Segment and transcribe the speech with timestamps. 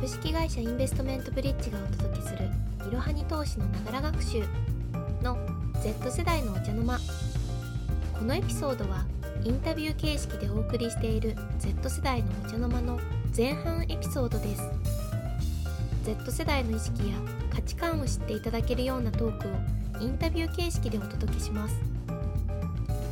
[0.00, 2.48] 株式会社インベストメントブリッジがお届けする
[2.88, 4.42] いろはに投資のながら学習
[5.22, 5.36] の
[5.82, 6.98] Z 世代のお茶の間。
[8.18, 9.04] このエピソードは
[9.44, 12.98] インタビュー形式でお送りしている Z 世代のお茶の間の
[13.36, 14.62] 前半エピソードです。
[16.06, 17.16] Z 世代の意識や
[17.54, 21.78] 価値観を知っていただけるようなトークをインタビュー形式でお届けします。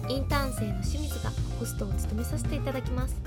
[0.09, 3.21] インターン生の清水がホストを務めさせていただきます。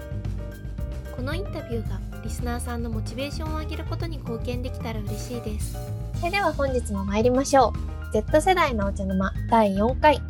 [1.15, 5.75] このインタビューがリスナーさんのモチベーションを上げることに貢献できたら嬉しいです。
[6.19, 7.73] それでは本日も参りましょ
[8.09, 8.13] う。
[8.13, 10.21] Z 世代のお茶の間第4回。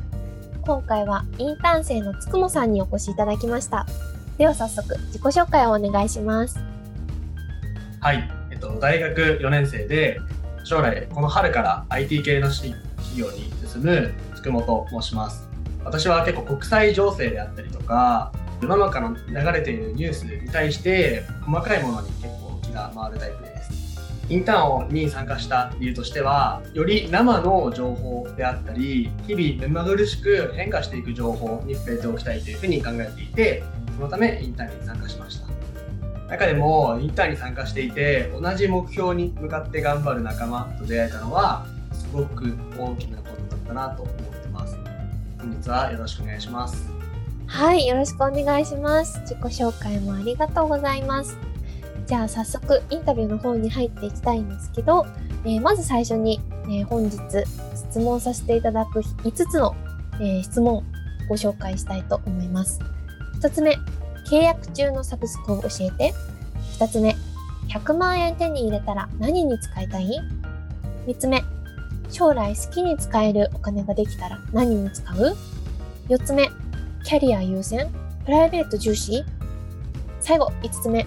[0.62, 3.86] 今回はインターン生のつくもさんにお越しいただきました。
[4.38, 6.60] では早速自己紹介をお願いします。
[8.00, 10.20] はい、えっと、大学4年生で
[10.64, 12.74] 将来この春から IT 系の企
[13.16, 15.50] 業に進むつくもと申します。
[15.84, 23.72] 私は結構国際情勢であったりとか世の中の流れているニュースに対して細かいものに結構気が回るタイプです。
[24.30, 33.64] インターンに参加した理由としてはより生の情報であったり日々目まぐるしく変化していく情報に触れておきたいというふうに考えていて
[33.98, 35.48] そのためインターンに参加しました。
[36.30, 44.78] 中でもインターンに参加していて同じ目標に向かって頑張る仲間と出会えたのはすごく大きなことだったなと思ってます。
[45.40, 47.01] 本日はよろしくお願いします。
[47.52, 51.38] はいよろしくお願いします自己紹介もありがとうございます
[52.08, 55.06] じゃあ早速インタビューの方に入っていきたいんですけど、
[55.44, 57.18] えー、まず最初に、えー、本日
[57.76, 59.76] 質問させていただく5つの、
[60.22, 60.84] えー、質問を
[61.28, 62.80] ご紹介したいと思います
[63.42, 63.78] 1つ目
[64.30, 66.14] 契約中のサブスクを教えて
[66.80, 67.18] 2つ目
[67.68, 70.10] 100万円手に入れたら何に使いたい
[71.06, 71.44] ?3 つ目
[72.10, 75.36] 将来好きに使えるお金ができたら何に使う
[76.08, 76.50] ?4 つ目
[77.04, 77.88] キャリア優先？
[78.26, 79.24] プライベート重視？
[80.20, 81.06] 最後5つ目。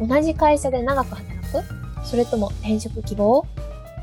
[0.00, 1.62] 同じ会社で長く働く？
[2.04, 3.46] それとも転職希望？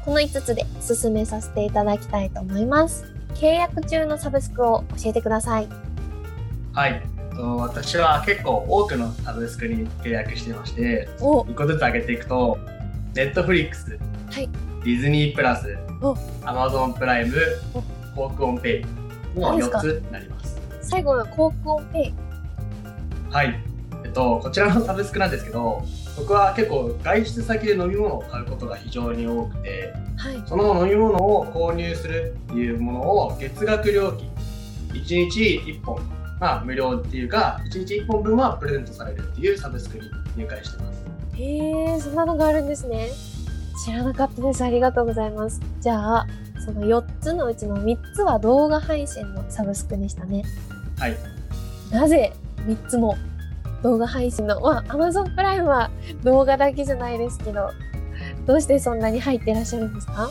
[0.04, 3.06] この5つで進めさせていただきたいと思います。
[3.34, 5.68] 契約中のサブスクを教えてください。
[6.74, 7.02] はい。
[7.38, 12.58] 私は結構多くのサブスクに契約してまして1個ずつ挙げていくと
[13.14, 14.00] Netflix、
[14.32, 14.50] はい、
[14.86, 15.78] Disney Plus
[16.44, 17.36] Amazon プライム
[18.16, 20.55] Coke ON Pay の4つになります
[20.86, 22.14] 最後は Coke ON Pay
[23.32, 23.60] はい。
[24.04, 25.84] えっとこちらのサブスクなんですけど
[26.16, 34.30] 僕は結構外出先で飲み物を買うことが非常に多くて、はい、その飲み物を購入するっていうものを月額料金
[34.94, 36.00] 1日1本
[36.40, 40.04] まあ、無料っていうか1日1本分はプレゼントされるっていうサブスクに
[40.36, 41.06] 入会してます。
[41.38, 43.10] へえそんなのがあるんですね。
[43.86, 44.62] 知らなかったです。
[44.64, 45.62] ありがとうございます。
[45.80, 46.28] じゃあ
[46.66, 50.44] その4つのうちの3つは動画配信のサブスクでしたね
[51.00, 51.18] はい。
[51.92, 52.34] なぜ
[52.66, 53.18] 3つも
[53.84, 55.92] 動画配信のまあ Amazon プライムは
[56.24, 57.72] 動画だけじゃないですけど
[58.48, 60.30] どうしてそんなに入ってらっしゃるんですか？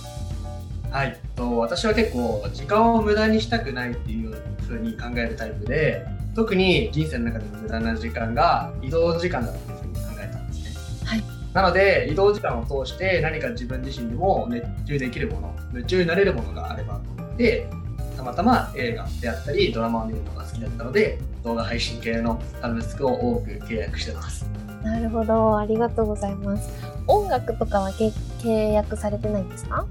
[0.91, 1.19] はい。
[1.37, 4.35] と私は結構時間を無駄にしたくないっていう
[4.67, 6.05] ふうに考えるタイプで
[6.35, 11.09] 特に人生の中での無駄な時間が移動時間だというふうに考えたんですね。
[11.09, 17.77] はい、なので移動時間を通して何か自分自身でも熱中できるもの夢中になれるものがあればと思ってた
[18.25, 24.47] またま映画であったりドラマを見るのが好きだったので動画配信系のサブスクを多く契約してます。
[24.83, 26.69] なるほどありがとうございます。
[27.07, 29.87] 音楽とかは契約されてないんですか？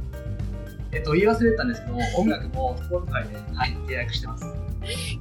[0.92, 4.46] えっと、言い忘れたんですけど、音楽もスポーツ界で、はい、契約してます。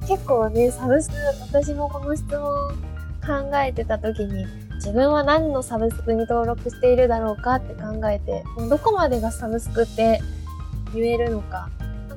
[0.07, 1.15] 結構ね、サブスク、
[1.51, 4.45] 私もこの質問考えてた時に、
[4.75, 10.21] 自分は何のサブスクに登録しているだろうかって考えて、どこまでがサブスクって
[10.93, 11.69] 言えるのか、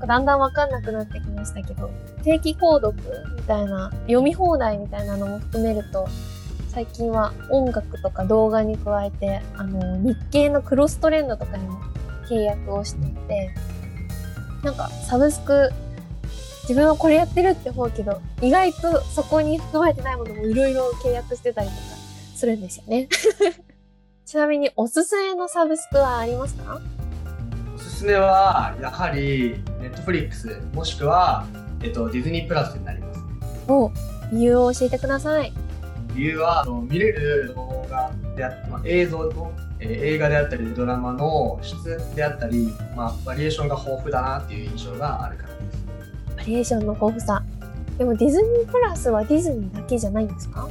[0.06, 1.90] かだんだんわかんなくなってきましたけど、
[2.22, 2.94] 定期購読
[3.36, 6.08] みたいな、読み放題みたいなのも含めると、
[6.68, 11.80] 最近は音楽とか動画に加えて、あの、日経のクロストレンドとかにも
[12.28, 13.50] 契約をしていて、
[14.62, 15.70] なんかサブスク
[16.62, 21.80] 自分はこれやってるって思うけど、意外とそこに含まれてないものもいろいろ契約してたりとか
[22.34, 23.08] するんですよね。
[24.26, 26.80] ちなみにおすすめのサブスクはありますか？
[27.96, 31.46] すすめは、やはり、ネットフリックス、もしくは、
[31.82, 33.24] えっと、ディズニープラスになりますね。
[33.68, 33.90] お、
[34.32, 35.52] 理由を教えてください。
[36.14, 39.50] 理由は、見れる動画であって、まあ、映像と、
[39.80, 45.44] えー、映画であったり、ドラマの質であったり、まあ、バリエーションが豊富だなっていう印象があるか
[46.36, 47.42] らリエーションの豊富さ
[47.98, 50.68] でもディズニープラスはディズニーだけじゃないんですか？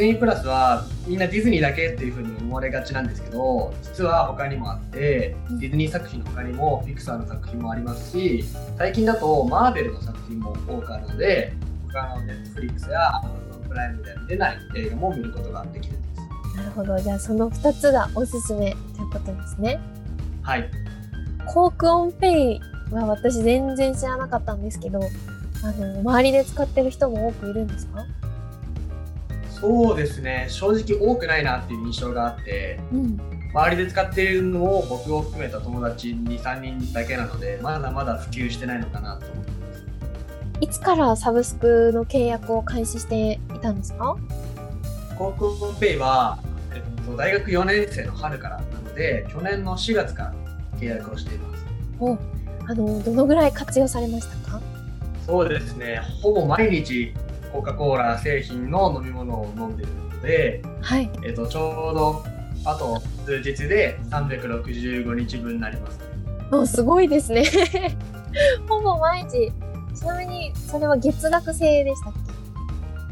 [0.00, 8.44] ズニープラスはみんなディズニーだけっていうふうに思われがちなんですけど実は他にもあって、ディズニー作品の他にもピクサーの作品もありますし
[8.78, 11.52] 最近だとマーベルの作品も多くあるので
[11.92, 16.98] 他のネットフリックスやアマゾンプライムで見れない映画も見ることができるんですなるほほど。
[16.98, 19.80] じゃあその2つがおすすめということですね。
[20.42, 20.70] はい。
[21.46, 22.60] コークオンペイ
[22.94, 25.00] は私全然知らなかったんですけど、
[25.62, 28.04] あの、周りで使ってる人も多くいるんですか？
[29.60, 30.46] そうですね。
[30.48, 33.20] 正直多くないなっていう印象があって、うん。
[33.52, 39.84] 周りで使っているのを僕を含めた友達2、3人だけなので、まだまだ普及してないのかなと思ってます。
[40.60, 44.16] いつからサブスクの契約を開始していたんですか？
[45.18, 46.38] コークペイは、
[46.72, 50.34] えっと、大学4年生の春からなので、去年の4月から
[50.78, 51.64] 契約をしています。
[51.98, 52.16] お
[52.66, 54.60] あの、どのぐらい活用されましたか？
[55.26, 56.00] そうですね。
[56.22, 57.12] ほぼ毎日
[57.52, 61.10] コカ・コーラ製品の飲み物を飲んでいるので、はい。
[61.24, 62.24] えっと、ちょうど
[62.64, 65.98] あと数日で365日分になります。
[66.52, 67.44] おすごいですね。
[68.68, 69.52] ほぼ毎日。
[69.94, 72.12] ちなみに、それは月額制でしたっ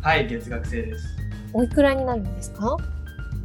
[0.03, 0.09] け？
[0.09, 1.05] はい、月額制です。
[1.53, 2.77] おいくらになるんですか？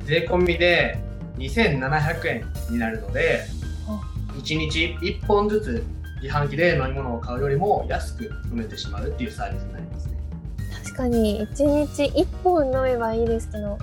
[0.05, 0.99] 税込みで
[1.37, 3.41] 2700円になるので
[3.87, 3.99] あ、
[4.37, 5.83] 1日1本ずつ
[6.21, 10.12] 自販機で飲み物を買うよりも安く飲めてしまうっていうサービスになりますね。
[10.93, 13.77] 確かに、1日1本飲めばいいですけど、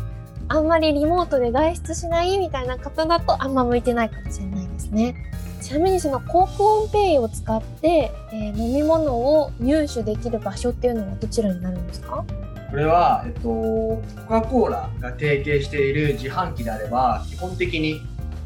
[0.48, 5.14] あんまりリモートで外出しないみたいな方だとあんま向いてないかもしれないですね。
[5.60, 12.24] ちなみにそのコークオンペイを使って、えー飲み物を入手できる場所っていうのはどちらになるんですか？
[12.70, 18.00] これは、えっと、コカ・コーラが提携している自販機であれば、基本的に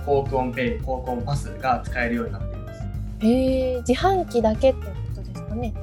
[0.07, 2.83] Coke ON Pay、 Coke ON Pass が使えるようになっています。
[3.21, 5.75] へえ、自販機だけってことですかね。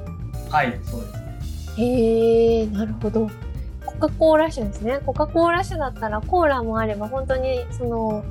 [0.50, 1.21] はい、そうですね。
[1.76, 3.30] へえ、なるほど。
[3.84, 5.00] コカ・コーラ社ですね。
[5.04, 8.24] コカ・コーラ社だったらコーラもあれば本当にその、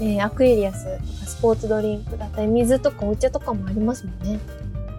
[0.00, 4.40] えーアクエリアスとかスポーツドリンクだったり水とかお茶とかもありますもんね。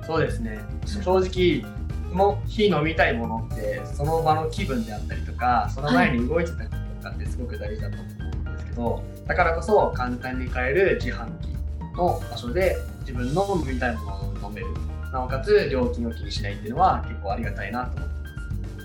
[0.05, 0.59] そうですね。
[0.85, 1.65] 正直、
[2.11, 11.49] その日飲みたいものって、その場の気分であったりとか、その前に動いてたりとかってすごく大事だと思うんですけど、だからこそ簡単に買える自販機
[11.97, 14.67] の場所で自分の飲みたいものを飲める。
[15.15, 18.15] なおかつ料金を気にしないっていうのは結構ありがたいなと思って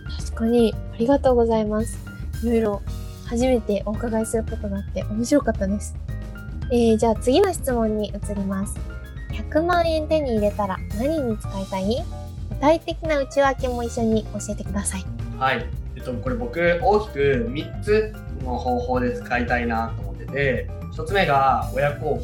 [0.04, 0.26] ます。
[0.32, 1.98] 確かに、ありがとうございます。
[2.44, 2.82] いろいろ
[3.26, 5.96] 初めてお伺いすることがあって面白かったです。
[6.72, 8.78] えー、じゃあ次の質問に移ります。
[9.32, 12.04] 100万円手に入れたら何に使いたい？
[12.50, 15.04] 具体的な内訳も一緒に教えてください。
[15.36, 15.66] はい。
[15.96, 22.20] えっと、これ僕大きく3つの方法で使いたいなと思ってて、1つ目が親孝行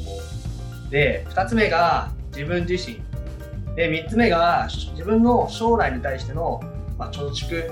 [0.91, 3.01] で、2つ目が自分自身
[3.77, 6.61] で、3つ目が自分の将来に対しての、
[6.99, 7.71] まあ、貯蓄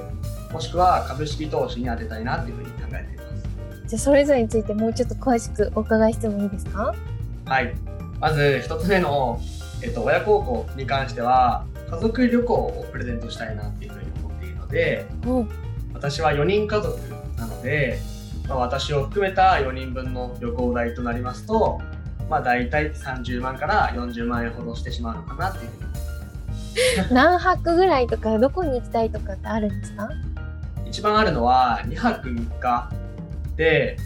[0.53, 3.89] もしくは株式投資に当てたいなっていうふうに考えています。
[3.89, 6.95] じゃあそれぞれについてもうちょっと詳しくお伺いしてもいいですか？
[7.47, 7.75] はい。
[8.21, 9.41] まず1つ目の、
[9.83, 15.45] えっと、親孝行に関しては、家族旅行をプレゼントしたいなっていうふうに思っているので、お
[15.93, 16.99] 私は4人家族
[17.37, 17.99] なので、
[18.49, 21.81] まあ、私を含めた4人分の旅行代となりますと、
[22.29, 27.15] まあ、大体30万から40万円ほどしてしまうのかなっていうふうに。
[27.15, 30.09] 何泊ぐらいとかどこに行きたいとかってあるんですか？
[30.87, 32.91] 一番あるのは2泊3日
[33.57, 33.97] で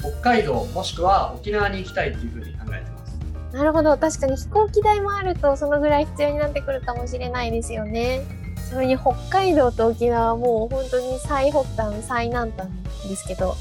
[0.00, 3.56] 北海道もしくは沖縄に行きたいっていうふうに考えてます。
[3.56, 3.96] なるほど。
[3.96, 8.22] 確かに飛行機代もあるとそのぐらい必要になってくるかもしれないですよね。
[8.70, 12.68] それに北海道と沖縄はもう本当に最北端最南端
[13.08, 13.54] ですけど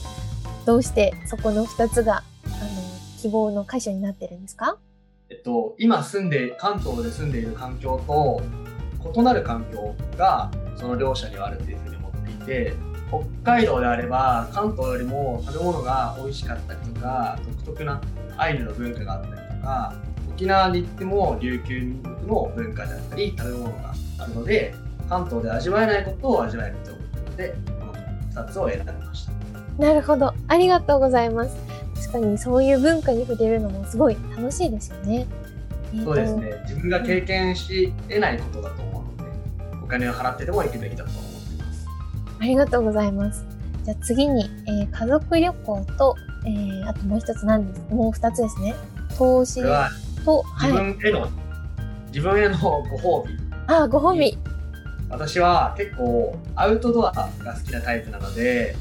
[0.66, 2.24] どうしてそこの2つが
[3.22, 4.78] 希望の箇所になってるんですか？
[5.30, 8.42] えっと、今住んで関東で住んでいる環境と
[9.16, 12.74] 異なる環境がその両者にはあるっていうふうに思っていて
[13.10, 18.02] 北海道であれば関東よりも食べ物が美味しかったりとか独特な
[18.38, 19.94] アイヌの文化があったりとか
[20.34, 24.74] 沖縄に行っても琉球民族の文化であったり食べ物があるので
[25.08, 27.94] 関東で味わえないことを味わえると思ったのでこの
[28.44, 29.32] 2つを選びました。
[29.78, 30.34] なるほど。
[30.48, 31.56] ありがとうございます
[32.12, 35.26] 確かにそういう文化に触れるのもすごい楽しいですよね、
[36.04, 39.24] そうですね自分が経験し得ないことだと思うので
[39.84, 41.88] お金を払ってでも行くべきだと思っています
[42.40, 43.46] ありがとうございます。
[43.84, 46.16] じゃあ次に、えー家族旅行と、
[46.46, 47.82] えーあともう一つなんです。
[47.94, 48.76] もう二つですね。
[49.18, 49.62] 投資
[50.26, 50.72] と、自はい。
[50.72, 51.28] 分への、
[52.08, 53.38] 自分へのご褒美
[53.68, 54.38] あ、ご褒美。
[55.10, 58.76] 私は結構アウトドアが好きなタイプなので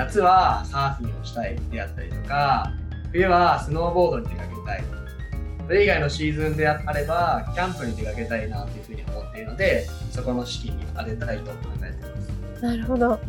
[0.00, 2.72] 夏はサーフィンをしたいであったりとか
[3.12, 4.84] 冬はスノーボードに出かけたい
[5.66, 11.52] それ以外のシーズンであればキャンプに出かけたいなというふうに思っているのでそこの資金に当てたいと考
[11.82, 13.20] えていますなるほど。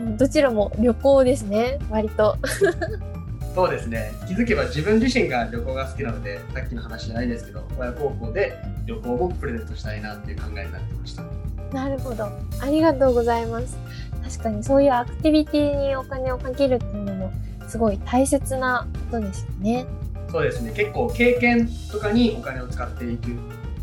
[0.00, 1.78] うんどちらも旅行ですね。
[1.90, 2.38] 割と。
[3.54, 8.56] そうですね気づけば自分自身が旅行が好きなのでさっきの話じゃないですけど親孝行で
[8.86, 11.24] 旅行をプレゼントしたいなっていう考えになってました
[11.72, 12.24] なるほど。
[12.60, 13.76] ありがとうございます。
[14.22, 17.32] 確かにそういうアクティビティにお金をかけるっていうのも
[17.68, 19.86] すごい大切なことですよね。
[20.30, 23.28] そうですね結構経験とかにお金を使っていく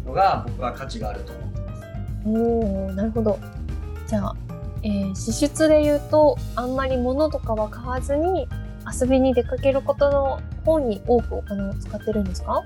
[0.06, 1.84] のが僕は価値があると思ってます。
[2.26, 3.38] おーなるほど
[4.08, 4.36] じゃあ、
[4.84, 8.48] えー支出で言うとあんまり物とかは買わずに
[9.02, 12.64] 遊びに出かけることの方に多くお金を使ってるんですか？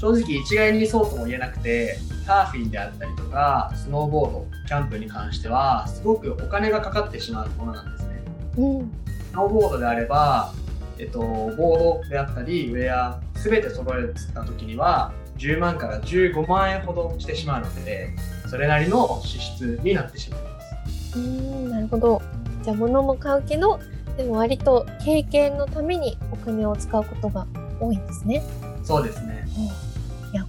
[0.00, 8.22] 正直一概にそうとも言えなくてサーフィンであったりとかスノーボードキャンプに関してはすごくお金がかかってしまうものなんですね。
[8.56, 8.90] うん
[9.30, 10.52] スノーボードであれば、
[10.98, 18.14] えっと、ボードであったりウェア全て揃えた時には10万から15万円ほどしてしまうので
[18.48, 21.18] それなりの支出になってしまいます。
[21.18, 22.22] うーんなるほど
[22.62, 23.78] じゃあ物も買うけど
[24.16, 27.46] でも割と経験のためにお金を使うことが
[27.78, 28.42] 多いんですね。
[28.82, 29.39] そうですね。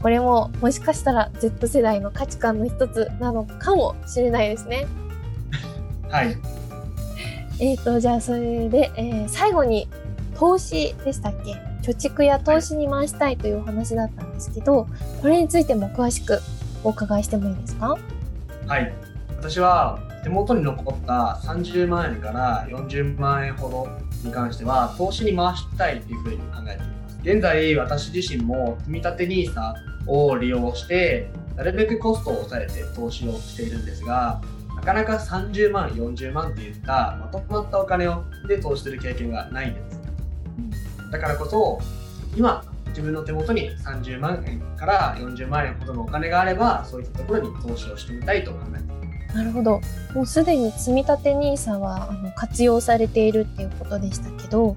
[0.02, 4.88] これももしかしたら Z 世代の価値観の一つなのかもしれないですね。
[6.10, 6.38] はい。
[7.60, 9.88] えーとじゃあそれで、えー最後に
[10.36, 11.54] 投資でしたっけ？
[11.88, 14.88] 貯蓄や投資に回したいというお話だったんですけど
[15.22, 16.40] これについても詳しく
[16.84, 17.98] お伺いしてもいいですか？
[18.68, 18.94] はい。
[19.38, 23.88] 私は手元に残った30万円から40万円ほど
[24.28, 27.20] に関しては投資に回したいというふうに考えています。
[27.24, 29.74] 現在私自身も積立 NISA
[30.08, 34.42] を利用してなるべくコストを抑えて投資をしているんですが
[34.76, 40.02] なかなか30万40万っていったまとまったお金をで投資する経験がないんです。
[41.12, 41.80] だからこそ
[42.36, 49.38] 今自分の手元に30万円から40万円ほどのお金があればそういったところに投資をしてみたいと考えています。
[49.38, 49.82] なるほど
[50.14, 54.76] もうすでに積立 NISA はあの活用されているっていうことでしたけど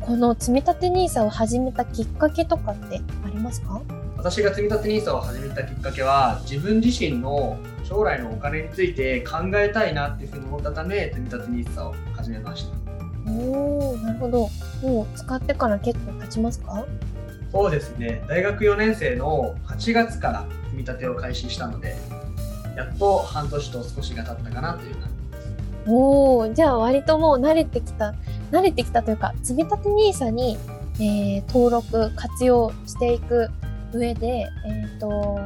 [0.00, 3.80] この積立 NISA を始めたきっかけとかってありますか？
[4.20, 13.30] 私が積立 NISA を始めたきっかけは自分自身の将来のお金について考えたいなっていうふうに思ったため積立 NISA を始めました。
[13.32, 14.50] おーなるほど。
[14.82, 16.84] もう使ってから結構経ちますか？
[17.50, 18.22] そうですね。
[18.28, 21.96] 大学4年生の8月から積み立てを開始したので
[22.76, 25.50] やっと半年と少しが経ったかなという感じです。
[25.86, 28.14] おおじゃあ割ともう慣れてきた
[28.52, 30.58] 慣れてきたというか積立 NISA に、
[30.96, 33.48] えー登録活用していく
[33.92, 35.40] 上で、えー、と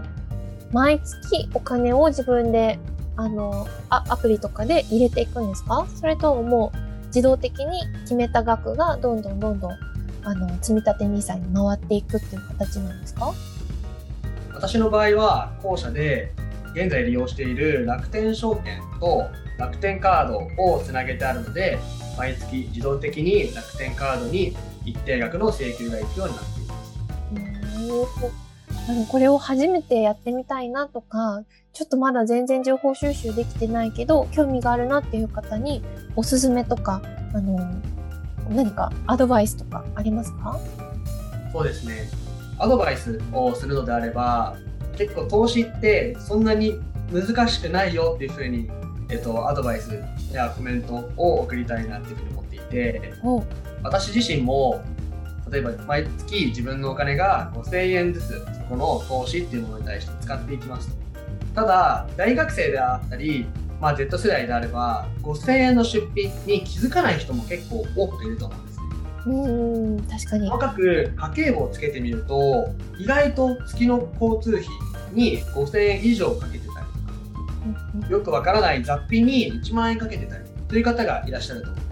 [0.72, 2.78] 毎月お金を自分で
[3.16, 5.86] あのあアプリとかで入れていくんですか？
[5.94, 9.72] それとももう自動的に決めた額がどんどんどんどん
[10.24, 13.32] あの積立 NISA に回っていくっていう形なんですか？
[14.52, 16.32] 私の場合は後者で
[16.74, 19.26] 現在利用している楽天証券と
[19.58, 21.78] 楽天カードをつなげてあるので
[22.18, 26.63] 毎月自動的に楽天カードに一定額の請求がいくようになっています。
[28.88, 35.82] あのこれを初めてやってみたいなとかちょっとまだ全然情報収集できてないけど興味があるなっていう方に
[36.16, 37.02] おすすめとか
[37.34, 37.58] あの
[38.50, 40.58] 何かアドバイスとかありますか？
[41.52, 42.08] そうですね。
[42.58, 44.56] アドバイスをするのであれば
[44.96, 46.78] 結構投資ってそんなに
[47.12, 48.70] 難しくないよっていうふうに、
[49.08, 49.98] えっと、アドバイス
[50.32, 53.42] やコメントを送りたいなっていうふうに思っていてお
[53.82, 54.82] 私自身も
[55.54, 60.96] 例えば毎月自分のお金が5000円ずつそこの投資っていうものに対して使っていきますと。
[61.54, 63.46] ただ大学生であったり、
[63.80, 68.84] まあ、Z 世代であれば5000円の出費に気づかない人も結構多くいると思うんですね。
[69.26, 70.50] うーん確かに。
[70.50, 74.66] 細かく家計簿をつけてみると意外と月の交通費
[75.12, 76.86] に5000円以上かけてたりとか
[77.94, 78.10] うんうん。
[78.10, 81.83] よくわからない雑費に1万円かけてたりという方がいらっしゃると思う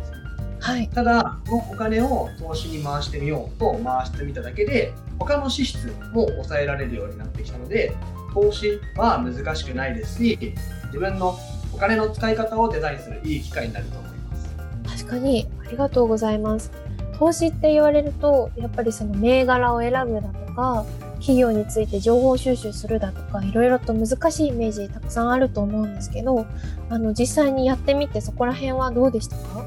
[0.63, 0.89] はい。
[0.89, 7.93] ただこのお金を投資に回してみようと回してみただけで他の支出も抑えられるようになってきたので
[8.33, 10.55] 投資は難しくないですし
[10.87, 11.37] 自分の
[11.75, 15.03] お金の使い方をデザインするいい機会になると思います。
[15.05, 16.71] 確かにありがとうございます。
[17.19, 20.85] 投資って言われるとやっぱりその銘柄を選ぶだとか
[21.17, 26.47] 企業について情報収集するだとかいろいろと難しいイメージたくさんあると思うんですけど
[26.89, 29.65] あの実際にやってみてそこら辺はどうでしたか？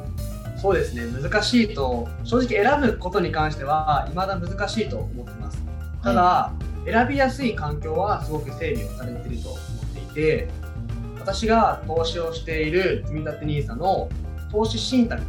[0.65, 1.05] そうですね。
[1.05, 5.63] 難しいと正直選ぶことに関しては未だ難しいと思ってます。
[6.01, 6.53] ただ、
[6.88, 9.62] 選びやすい環境はすごく整備をされていると思っ
[9.93, 10.48] ていて
[11.19, 14.10] 私が投資をしている積立 NISA の
[14.51, 15.22] 投資信託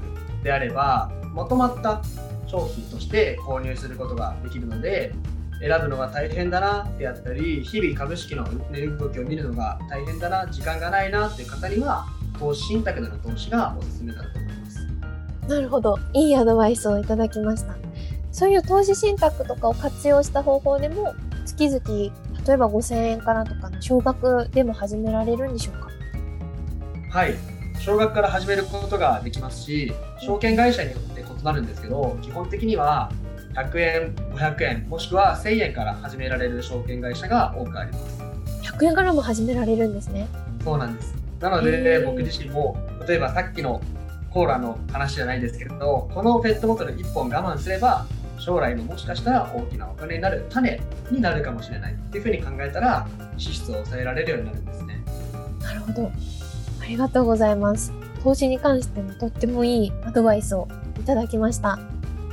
[0.43, 2.03] であればまとまった
[2.47, 5.13] 商品として購入することができるので
[5.61, 12.07] 選ぶのが大変だなってやったり日々株式の値動きを見るのが大変だな時間がないなっていう方には
[12.39, 14.29] 投資信託での投資がおすすめだと。
[14.29, 14.46] 思います
[15.49, 15.99] なるほど。
[16.13, 17.75] いいアドバイスをいただきました。
[18.33, 21.15] そういう投資信託とかを活用した方法でも
[21.47, 21.81] 月々
[22.47, 25.89] 例えば5000円からとかの少額でも始められるんでしょうか？
[27.19, 27.35] はい。
[27.79, 33.13] 少額から始めることができますし証券会社によって異なるんですけど基本的には
[33.55, 38.23] 100円500円もしくは1000円から始められる証券会社が多くあります。
[38.63, 40.27] 100円からも始められるんですね。
[40.65, 41.15] そうなんです。
[41.41, 42.77] なので僕自身も
[43.07, 43.81] 例えばさっきの
[44.37, 48.05] コーラの話じゃないですけどこのペットボトル1本我慢すれば
[48.39, 50.79] 将来のもしかしたら大きなお金になる種
[51.11, 55.03] になるかもしれないっていうふうに考えたら支出を抑えられるようになるんですね。
[55.63, 56.13] なるほど。
[56.83, 57.95] ありがとうございます。
[58.23, 60.69] 投資に関してもとってもいいアドバイスを
[61.01, 61.79] いただきました。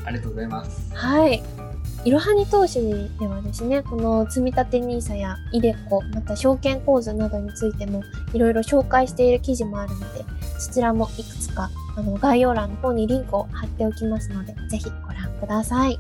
[0.04, 0.94] ありがとうございます。
[0.94, 1.63] はい
[2.06, 10.26] いろはに投資ではですね、この積立 NISA や iDeCo、また証券口座などについてもいろいろ紹介している記事もあるので、
[10.60, 15.98] そちらもいくつかあの概要欄の方にリンクを貼っておきますので、ぜひご覧ください。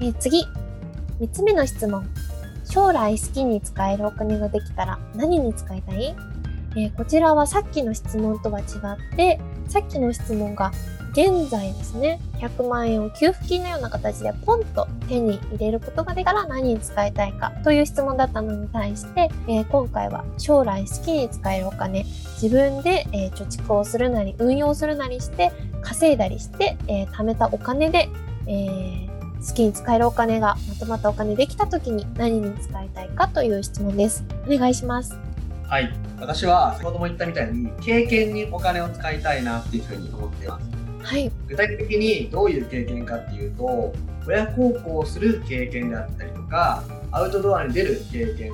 [0.00, 0.46] え、次、
[1.20, 2.08] 3つ目の質問。
[2.64, 6.14] 将来好きに使えるお金ができたら何に使いたい？
[6.76, 10.70] え、こちらはさっきの質問とは違って、さっきの質問が
[11.12, 22.04] 現在ですね、100万円を給付金のような形でポンと手に入れることができたら何に使いたいかという質問だったのに対して、えー、今回は将来好きに使えるお金、
[22.40, 25.50] 自分で、えー、貯蓄をするなり運用するなりして
[25.82, 28.08] 稼いだりして、えー、貯めたお金で、
[28.46, 29.06] え
[29.46, 34.24] 好きに使えるお金がまとまったお金できた時に何に使いたいかという質問です。
[34.46, 35.16] お願いします。
[35.66, 35.90] はい。
[36.20, 40.79] 私は先ほども言ったみたいに経験にお金を使いたいなっていうふうに思っています。
[41.02, 43.92] はい、具体的にどういう経験かっていうと
[44.26, 48.52] 親孝行をする経験であったりとかアウトドアに出る経験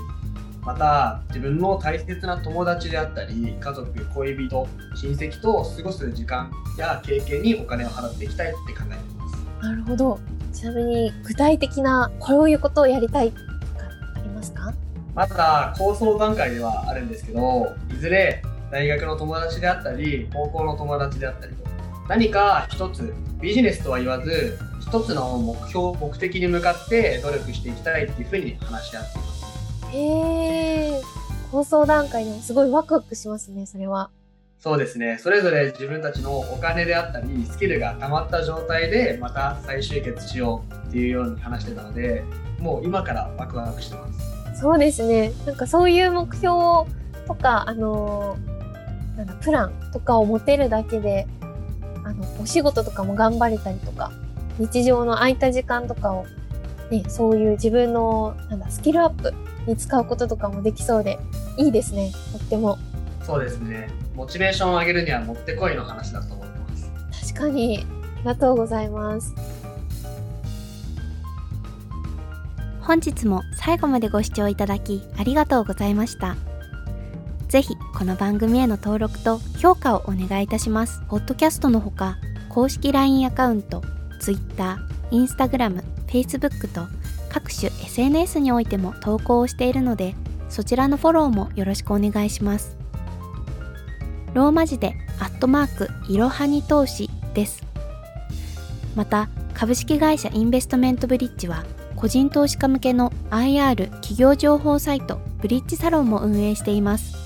[0.63, 9.37] また自分の大切な友達であったり家族恋人親戚と過ごす時間や経験にお金を払っていきたいって考えています。
[9.63, 10.19] なるほど。
[10.53, 13.45] ちなみに具体的なこういうことをやりたいとか
[14.15, 14.73] ありますか？
[15.15, 21.66] まだ構想段階ではあるんですけどいずれ大学の友達であったり高校の友達であったりと
[22.09, 29.47] 何か一つビジネスとは言わず一つの目標目的に向かって努力していきたいっていうふうに話し合っています。
[29.93, 31.01] へえ
[31.51, 34.11] 構想段階でもすごいワクワクしますねそれは。
[34.59, 35.19] そうですね。
[35.21, 42.25] それぞれ自分たちのお金であったりスキルが溜まった状態でまた再集結しようっていうように話してたので
[42.59, 44.61] もう今からワクワクしてます。
[44.61, 45.33] そうですね。
[45.45, 46.51] なんかそういう目標
[47.27, 48.37] とかあの
[49.17, 51.27] なんだプランとかを持てるだけで
[52.07, 54.13] あの、お仕事とかも頑張れたりとか、
[54.59, 56.25] 日常の空いた時間とかを、
[56.91, 59.35] ね、そういう自分の、なんだ、スキルアップ
[59.67, 61.19] に使うこととかもできそうで、
[61.57, 62.79] いいですね、とっても。
[63.25, 63.91] そうですね。
[64.15, 66.77] モチベーションを上げるにはもってこいの話だと思ってま
[67.13, 67.33] す。
[67.33, 67.79] 確かに。
[67.79, 69.35] ありがとうございます。
[72.81, 76.37] 本日も最後までご視聴いただきありがとうございました。
[77.49, 81.01] ぜひこの番組への登録と評価をお願いいたします。
[81.09, 82.17] ポッドキャストのほか、
[82.49, 83.83] 公式 LINE アカウント、
[84.21, 84.79] Twitter、
[85.13, 86.89] Instagram、Facebook と
[87.29, 90.17] 各種 SNS においても投稿をしているので、
[90.49, 92.77] そちらのフォローもよろしくお願いします。
[94.35, 97.63] ローマ字でアットマークいろはに投資です。
[98.97, 107.26] また、株式会社インベストメントブリッジは、個人投資家向けの IR 企業情報サイトブリッジサロンも運営しています。